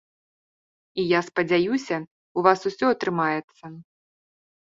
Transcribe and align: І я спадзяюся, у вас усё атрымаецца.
І 1.01 1.05
я 1.09 1.19
спадзяюся, 1.27 1.95
у 2.41 2.45
вас 2.47 2.59
усё 2.69 2.85
атрымаецца. 2.95 3.63